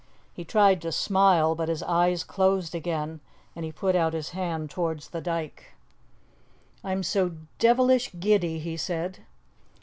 He 0.33 0.43
tried 0.43 0.81
to 0.81 0.91
smile, 0.91 1.53
but 1.53 1.69
his 1.69 1.83
eyes 1.83 2.23
closed 2.23 2.73
again, 2.73 3.19
and 3.55 3.63
he 3.63 3.71
put 3.71 3.95
out 3.95 4.13
his 4.13 4.31
hand 4.31 4.71
towards 4.71 5.09
the 5.09 5.21
dyke. 5.21 5.75
"I'm 6.83 7.03
so 7.03 7.33
devilish 7.59 8.09
giddy," 8.19 8.57
he 8.57 8.77
said. 8.77 9.19